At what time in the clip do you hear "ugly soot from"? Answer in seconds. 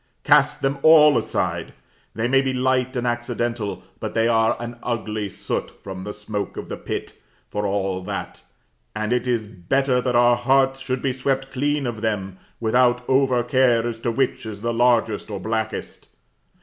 4.81-6.05